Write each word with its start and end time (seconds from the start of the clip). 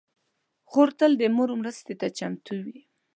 خور 0.69 0.89
تل 0.99 1.11
د 1.17 1.23
مور 1.35 1.49
مرستې 1.61 1.93
ته 1.99 2.07
چمتو 2.17 2.53
وي. 2.65 2.79